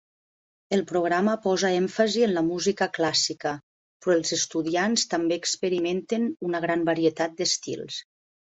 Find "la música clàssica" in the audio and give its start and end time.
2.37-3.53